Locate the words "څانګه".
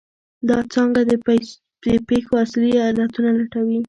0.73-1.01